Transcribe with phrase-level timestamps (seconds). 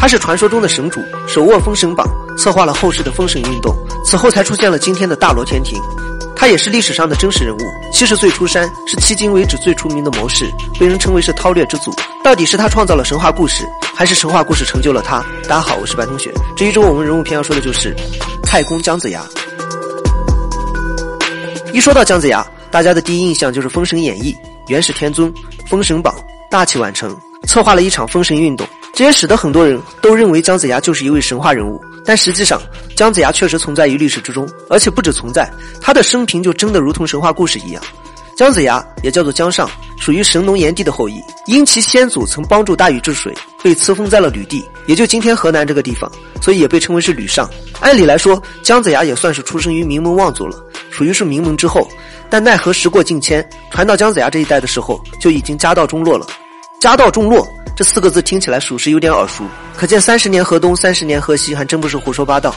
[0.00, 2.08] 他是传说中的神主，手握封神榜，
[2.38, 5.78] 策划了后世的封神运动，此后才出现了今天的大罗天庭。
[6.34, 7.60] 他也是历史上的真实人物，
[7.92, 11.94] 七十岁出山，是迄今为止最出名的谋士，被人称为是韬略之祖。
[12.24, 13.62] 到底是他创造了神话故事，
[13.94, 15.22] 还是神话故事成就了他？
[15.42, 16.32] 大家好，我是白同学。
[16.56, 17.94] 这一周我们人物篇要说的就是
[18.42, 19.22] 太公姜子牙。
[21.74, 24.34] 一说到姜子牙，大家的第一印象就是《封神演义》，
[24.70, 25.30] 元始天尊，
[25.68, 26.14] 封神榜，
[26.50, 27.14] 大器晚成，
[27.46, 28.66] 策划了一场封神运动。
[29.00, 32.60] 这也使得很多人都认为姜子牙就是一位神话人物，但实际上，
[32.94, 35.50] 姜子牙确实存在于历史之中，而且不止存在，
[35.80, 37.82] 他的生平就真的如同神话故事一样。
[38.36, 39.66] 姜子牙也叫做姜尚，
[39.98, 47.48] 属于神农炎帝的后裔，因其先祖曾帮助大禹治水，被赐封在了吕地，也就今天河南这个地方，所以也被称为是吕尚。
[47.80, 51.88] 按理来说，姜子牙也算是出生于名门望族了，属于是名门之后，
[52.28, 56.26] 但奈何时过境迁，传到姜子牙这一代的时候，就已经家道中落了。
[56.78, 57.48] 家道中落。
[57.80, 59.42] 这四个字听起来属实有点耳熟，
[59.74, 62.50] 可见三十年河东，三十年河西，还真不是胡说八道。《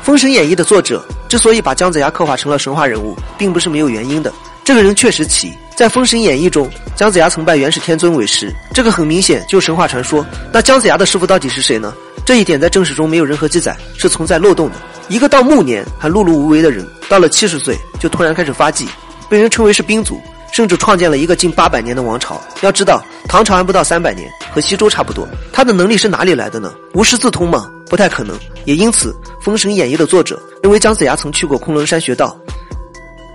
[0.00, 4.32] 封神演义》的作者之所以把姜子牙刻画成了神话人物，并不是没有原因的。
[4.62, 10.24] 这个人确实奇，在《封神演义》中，姜子牙曾拜元始天尊为师，这个很明显就是神话传说。
[10.52, 11.92] 那姜子牙的师傅到底是谁呢？
[12.24, 14.76] 这一点在正史中没有任何记载，是存在漏洞的。
[15.08, 18.86] 一个到暮年还碌碌无为的人，到了七十岁就突然开始发迹，
[19.28, 20.22] 被人称为是兵卒。
[20.54, 22.40] 甚至创建了一个近八百年的王朝。
[22.60, 25.26] 要知道，唐朝还不到三百年，和西周差不多。
[25.52, 26.72] 他的能力是哪里来的呢？
[26.92, 27.68] 无师自通吗？
[27.90, 28.38] 不太可能。
[28.64, 29.10] 也因此，
[29.42, 32.38] 《封神演义》的作者认为姜子牙曾去过昆仑山学道。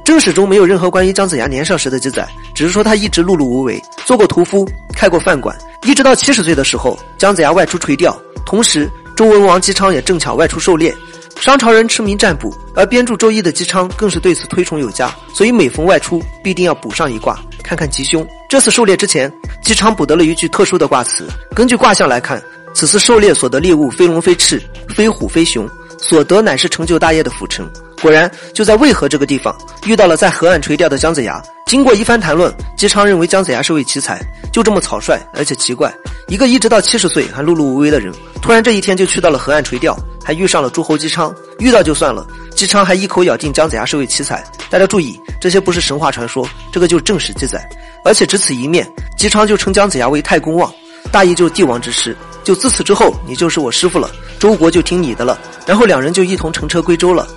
[0.06, 2.26] 正史中没有任何关于姜子牙年少时的记载，
[2.56, 5.54] 只是说他一直碌碌无为，做过屠夫，开过饭馆，
[5.84, 10.96] 一直到七十岁的时候，姜子牙外出垂钓，同时周文王姬昌也正巧外出狩猎。
[11.40, 18.28] 商朝人痴迷占卜，而编著《周易》的姬昌更是对此推崇有加，所以每逢外出必定要卜上一卦，看看吉凶。
[18.50, 19.32] 这次狩猎之前，
[19.64, 21.26] 姬昌卜得了一句特殊的卦辞。
[21.56, 25.68] 根据卦象来看，此次狩猎所得猎物非龙非赤，非虎非熊，
[25.98, 27.66] 所得乃是成就大业的辅臣。
[28.02, 31.42] 果然，就在渭河这个地方遇到了在河岸垂钓的姜子牙。
[31.70, 34.20] 经过一番谈论，姬昌认为姜子牙是位奇才。
[34.52, 35.94] 就这么草率而且奇怪，
[36.28, 39.96] 一个一直到七十岁还碌碌无为的人，突然这一天就去到了河岸垂钓。
[40.26, 42.26] 还遇上了诸侯姬昌，遇到就算了，
[42.56, 44.44] 姬昌还一口咬定姜子牙是位奇才。
[44.68, 47.64] 大家注意，这些不是神话传说，这个就是正史记载。
[48.04, 50.74] 而且只此一面，姬昌就称姜子牙为太公望，
[51.12, 52.18] 大意就是帝王之师。
[52.44, 54.10] 就自此之后，你就是我师傅了，
[54.40, 55.40] 周国就听你的了。
[55.68, 57.28] 然后两人就一同乘车归周了。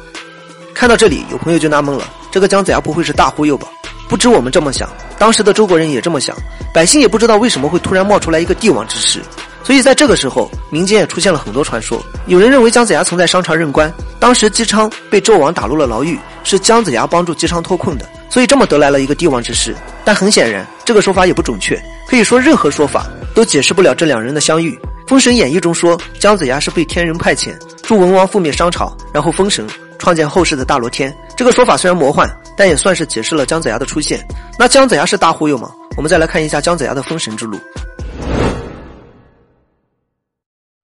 [0.72, 3.68] 看到这里，有朋友就纳闷了：这个姜子牙不会是大忽悠吧？
[4.08, 6.36] 不止我们这么想，当时的周国人也这么想，
[6.72, 9.20] 百姓也不知道为什么会突然冒出来一个帝王之师。
[9.64, 12.02] 所以在这个时候，民间也出现了很多传说。
[12.26, 19.74] 有人认为姜子牙曾在商朝任官，当时姬昌被纣王打入了牢狱，是姜子牙帮助姬昌脱困的，所以这么得来了一个帝王之师。
[20.04, 21.80] 但很显然，这个说法也不准确。
[22.08, 24.76] 可以说，任何说法都解释不了这两人的相遇。
[25.08, 29.64] 《封神演义》中说，姜子牙是被天人派遣助文王覆灭商朝，然后封神，
[29.96, 31.16] 创建后世的大罗天。
[31.36, 34.26] 这个说法虽然魔幻，但也算是解释了姜子牙的出现。
[34.58, 35.70] 那姜子牙是大忽悠吗？
[35.96, 37.58] 我们再来看一下姜子牙的封神之路。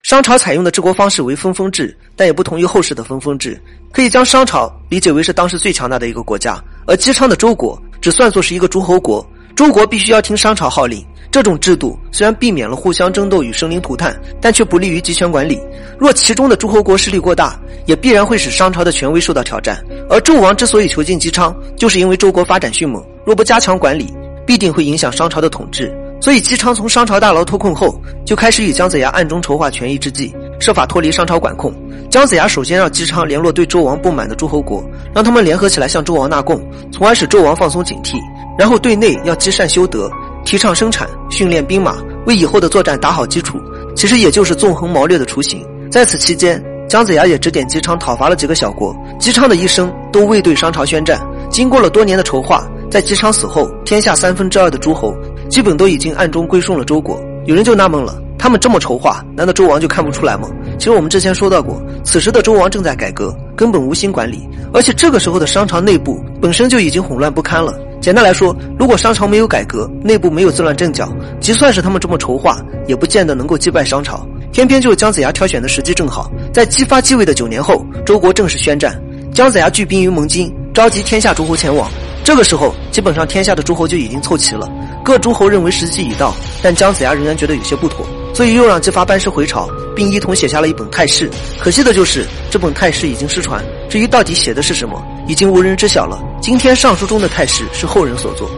[0.03, 3.61] 商朝采用的治国方式为分封制，但也不同于后世的分封制。
[3.91, 9.23] 可以将商朝理解为是当时最强大的一个国家，而姬昌的周国只算作是一个诸侯国。
[9.55, 11.05] 周国必须要听商朝号令。
[11.31, 15.59] 这种制度虽然避免了互相争斗与生灵涂炭，但却不利于集权管理。
[15.97, 19.83] 若其中的诸侯国势力过大，也必然会使商朝的权威受到挑战。
[20.09, 24.11] 而纣王之所以囚禁姬昌，就是因为周国发展迅猛，若不加强管理，
[24.45, 25.95] 必定会影响商朝的统治。
[26.21, 31.73] 所以，姬昌从商朝大牢脱困后，就开始与姜子牙暗中筹划权宜之计，设法脱离商朝管控。
[32.09, 36.61] 姜子牙首先让姬昌联络对周王不满的诸侯国，让他们联合起来向周王纳贡，
[36.91, 38.15] 从而使周王放松警惕。
[38.57, 40.11] 然后对内要积善修德，
[40.49, 43.61] 提倡生产，训练兵马，为以后的作战打好基础。
[43.95, 45.63] 其实也就是纵横谋略的雏形。
[45.91, 48.91] 在此期间，姜子牙也指点姬昌讨伐了几个小国。
[49.19, 51.21] 姬昌的一生都未对商朝宣战。
[51.51, 55.13] 经过了多年的筹划，在姬昌死后，天下三分之二的诸侯。
[55.51, 60.49] 基本都已经暗中归顺了周国，有人就纳闷了：他们这么筹划，难道周王就看不出来吗？
[60.79, 67.71] 其实我们之前说到过，此时的周王正在改革，根本无心管理，而且这个时候的商朝内部本身就已经混乱不堪了。
[68.01, 71.11] 简单来说，如果商朝没有改革，内部没有自乱阵脚，
[71.41, 72.57] 就算是他们这么筹划，
[72.87, 74.25] 也不见得能够击败商朝。
[74.51, 78.99] 偏偏就是姜子牙挑选的时机正好，在姬发继位的九年后，周国正式宣战，
[79.33, 81.89] 姜子牙聚兵于蒙津，召集天下诸侯前往。
[82.23, 84.69] 这个时候，基本上天下的诸侯就已经凑齐了。
[85.03, 91.29] 各诸侯认为时机已到，但姜子牙仍然觉得有些不妥，所以又让姬发班师回朝，并一同写下了一本《太史》。
[91.59, 96.19] 可惜的就是这本《太史》已经失传，至于到底写的是什么，已经无人知晓了。
[96.49, 98.49] 今天《尚书》中的《态势》是后人所作。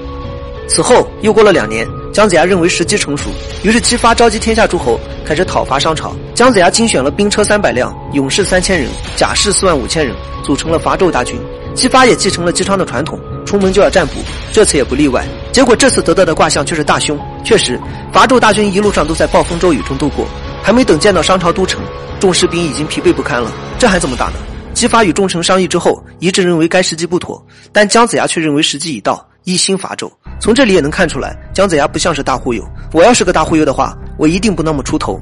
[0.65, 3.29] 此后又过了两年，姜子牙认为时机成熟，
[3.63, 6.15] 于是姬发召集天下诸侯开始讨伐商朝。
[6.33, 11.37] 姜子牙精选了兵车三百辆，勇士三千人，甲士四万五千人，组成了伐纣大军。
[11.75, 14.13] 姬发也继承了姬昌的传统，出门就要占卜，
[14.53, 15.27] 这次也不例外。
[15.51, 17.19] 结果这次得到的卦象却是大凶。
[17.43, 17.77] 确实，
[18.13, 20.25] 伐纣大军一路上都在暴风骤雨中度过，
[20.63, 21.81] 还没等见到商朝都城，
[22.21, 24.35] 众士兵已经疲惫不堪了，这还怎么打呢？
[24.81, 27.39] 姬发与众臣商议之后，一致认为该时机不妥，
[27.71, 30.11] 但姜子牙却认为时机已到，一心伐纣。
[30.39, 32.67] 从这里也能看出来，姜子牙不像是大忽悠。
[32.91, 35.21] 我要是个大忽悠的话，我一定不那么出头。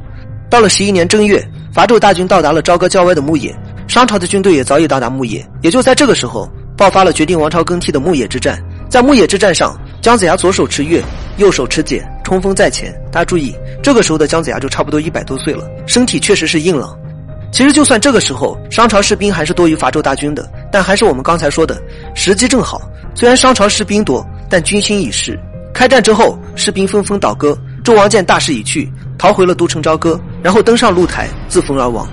[0.49, 3.53] 到了十一年正月，伐纣大军到达了朝歌郊外的牧野，
[3.85, 5.45] 商朝的军队也早已到达牧野。
[5.61, 8.63] 也就在这个时候，爆发了决定王朝更替的牧野之战。
[8.89, 11.03] 在牧野之战上，姜子牙左手持钺，
[11.35, 12.93] 右手持锏，冲锋在前。
[13.11, 13.53] 大家注意，
[13.83, 16.97] 这个时候的姜子牙就差不多一百多岁了，身体确实是硬朗。
[17.51, 21.81] 其实，就算这个时候商朝士兵还是多于伐纣大军的，但还是我们刚才说的
[22.13, 22.81] 时机正好。
[23.15, 25.37] 虽然商朝士兵多，但军心已逝。
[25.73, 27.57] 开战之后，士兵纷纷倒戈。
[27.83, 32.07] 纣王见大势已去，逃回了都城朝歌，然后登上露台自焚而亡。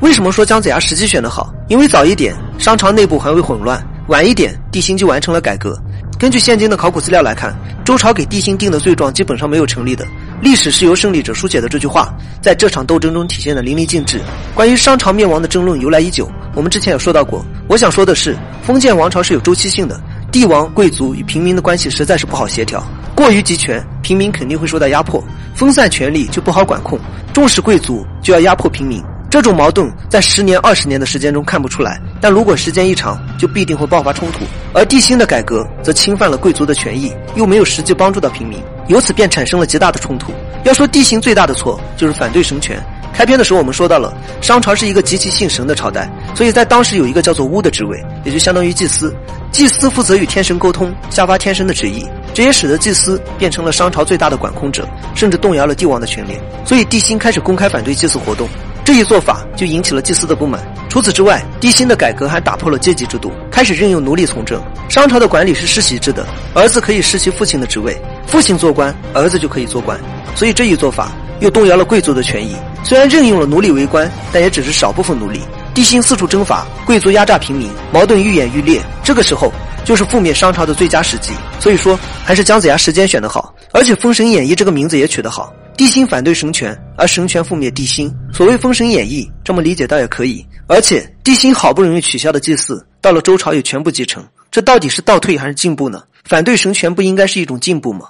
[0.00, 1.54] 为什么说姜子牙时机选得好？
[1.68, 5.80] 因为早一点商朝内部还未混乱，晚一点地心就完成了改革。
[6.16, 10.06] 根据现今的考古资料来看，周朝给地心定的罪状基本上没有成立的。
[10.40, 14.20] 历史是由胜利者书写的，这句话在这场斗争中体现的淋漓尽致。
[14.54, 17.44] 关于商朝灭亡的争论由来已久，我们之前也说到过。
[17.68, 20.00] 我想说的是，封建王朝是有周期性的，
[20.30, 22.82] 帝王、贵族与平民的关系实在是不好协调，
[23.14, 25.20] 过于集权，平民肯定会受到压迫；
[25.54, 26.98] 分散权力就不好管控，
[27.32, 29.02] 重视贵族就要压迫平民。
[29.34, 34.44] 这种矛盾在十年、二十年的时间中看不出来，但如果时间一长，就必定会爆发冲突。
[34.72, 40.32] 而地心的改革则侵犯了贵族的权益，又没有实际帮助到平民，由此便产生了极大的冲突。
[40.62, 42.80] 要说地心最大的错，就是反对神权。
[43.12, 49.12] 开篇的时候我们说到了，商朝是一个极其信神的朝代，所以在当时有一个叫做巫的职位，也就相当于祭司。
[49.50, 56.38] 祭司负责与天神沟通，下发天神的旨意，这也使得祭司变成了商朝最大的管控者，甚至动摇了帝王的权利。
[56.64, 58.48] 所以地心开始公开反对祭祀活动。
[58.84, 60.60] 这一做法就引起了祭司的不满。
[60.90, 64.62] 除此之外，帝辛的改革还打破了阶级制度，开始任用奴隶从政。
[64.90, 67.96] 商朝的管理是世袭制的，儿子可以世袭父亲的职位，
[68.26, 69.98] 父亲做官，儿子就可以做官。
[70.36, 72.54] 所以这一做法又动摇了贵族的权益。
[72.84, 75.40] 虽然任用了奴隶为官，但也只是少部分奴隶。
[75.72, 78.80] 帝辛四处征伐，贵族压榨平民，矛盾愈演愈烈。
[79.02, 79.50] 这个时候
[79.82, 81.32] 就是覆灭商朝的最佳时机。
[81.58, 85.50] 所以说，还是姜子牙时间选得好，而且《封神演义》这个名字也取得好。
[85.76, 88.14] 帝辛反对神权，而神权覆灭帝辛。
[88.34, 90.44] 所谓《封神演义》，这么理解倒也可以。
[90.66, 96.02] 而且帝辛好不容易取消的祭祀，到了周朝也全部继承，这到底是倒退还是进步呢？
[96.24, 98.08] 反对神权不应该是一种进步吗？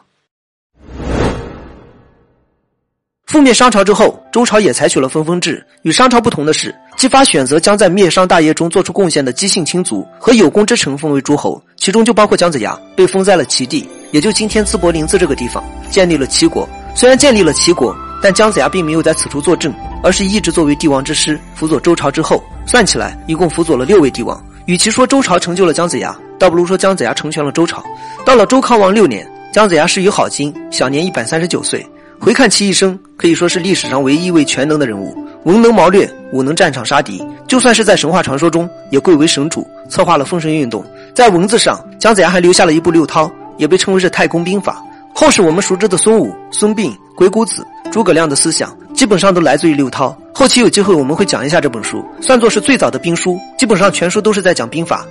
[3.26, 5.62] 覆灭商朝之后，周朝也采取了分封制。
[5.82, 16.66] 与商朝不同的是，姬发选择将在灭商大业中做出贡献的姬姓亲族和有功之臣封为诸侯，其中就包括姜子牙，被封在了齐地，也就今天淄博临淄这个地方，建立了齐国。
[16.94, 17.94] 虽然建立了齐国，
[18.24, 19.70] 但姜子牙并没有在此处坐镇，
[20.02, 22.42] 而是一直作为帝王之师，辅佐周朝之后。
[22.64, 24.42] 算起来，一共辅佐了六位帝王。
[24.64, 27.84] 与其说周朝成就了姜子牙，倒不如说姜子牙成全了周朝。
[28.24, 31.86] 到了周康王六年，姜子牙谥于好金，享年一百三十九岁。
[32.18, 37.22] 回看其一生，可以说是历史上唯一一位全能的人物，文能谋略，武能战场杀敌。
[37.46, 40.82] 就算是在神话传说中，也贵为神主，策划了封神运动。
[41.14, 43.26] 在文字上，姜子牙还留下了一部《六韬》，
[43.58, 44.82] 也被称为是太公兵法。
[45.12, 50.12] 后世我们熟知的孙武、孙膑、鬼谷子、诸葛亮的思想，基本上都来自于六韬。
[50.34, 55.06] 后期有机会我们会讲一下这本书，算作是最早的兵书，基本上全书都是在讲兵法。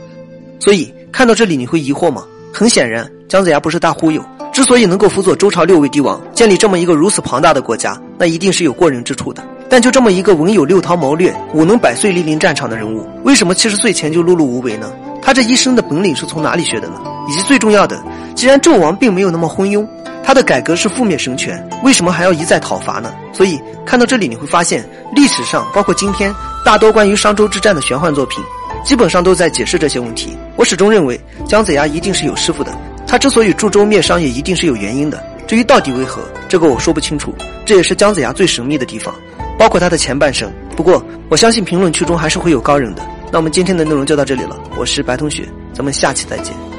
[0.60, 2.26] 所以看到这里你会疑惑吗？
[2.54, 4.22] 很显然，姜子牙不是大忽悠。
[4.52, 9.42] 之所以能够辅佐周朝六位帝王，建立这么一个如此庞大的国家，那一定是有过人之处的。
[9.70, 14.92] 但就这么一个文有六韬谋略、武能百岁莅临战场的人物，为什么七十岁前就碌碌无为呢？
[15.22, 16.96] 他这一生的本领是从哪里学的呢？
[17.30, 18.04] 以及最重要的，
[18.36, 19.88] 既然纣王并没有那么昏庸，
[20.24, 23.14] 他的改革是覆灭神权，为什么还要一再讨伐呢？
[23.34, 28.42] 所以看到这里，你会发现历史上包括今天大多关于商周之战的玄幻作品，
[28.86, 30.38] 基本上都在解释这些问题。
[30.56, 32.72] 我始终认为姜子牙一定是有师傅的，
[33.06, 35.22] 他之所以助周灭商，也一定是有原因的。
[35.46, 37.36] 至于到底为何，这个我说不清楚。
[37.66, 39.14] 这也是姜子牙最神秘的地方，
[39.60, 40.52] 包括他的前半生。
[40.76, 43.04] 不过我相信评论区中还是会有高人的。
[43.32, 46.73] 那我们今天的内容就到这里了，我是白同学，咱们下期再见。